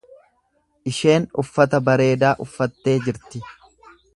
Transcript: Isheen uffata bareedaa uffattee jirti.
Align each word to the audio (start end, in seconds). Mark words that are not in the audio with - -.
Isheen 0.91 1.27
uffata 1.43 1.81
bareedaa 1.91 2.33
uffattee 2.47 2.99
jirti. 3.09 3.47